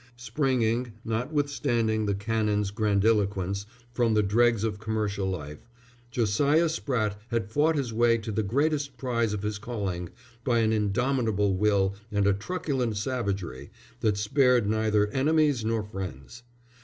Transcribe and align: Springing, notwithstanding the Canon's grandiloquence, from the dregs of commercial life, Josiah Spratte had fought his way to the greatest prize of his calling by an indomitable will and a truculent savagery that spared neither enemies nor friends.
Springing, 0.17 0.93
notwithstanding 1.05 2.07
the 2.07 2.15
Canon's 2.15 2.71
grandiloquence, 2.71 3.67
from 3.91 4.15
the 4.15 4.23
dregs 4.23 4.63
of 4.63 4.79
commercial 4.79 5.27
life, 5.29 5.67
Josiah 6.09 6.69
Spratte 6.69 7.17
had 7.27 7.51
fought 7.51 7.75
his 7.75 7.93
way 7.93 8.17
to 8.17 8.31
the 8.31 8.41
greatest 8.41 8.97
prize 8.97 9.31
of 9.31 9.43
his 9.43 9.59
calling 9.59 10.09
by 10.43 10.57
an 10.57 10.73
indomitable 10.73 11.55
will 11.55 11.93
and 12.11 12.25
a 12.25 12.33
truculent 12.33 12.97
savagery 12.97 13.69
that 13.99 14.17
spared 14.17 14.67
neither 14.67 15.05
enemies 15.09 15.63
nor 15.63 15.83
friends. 15.83 16.41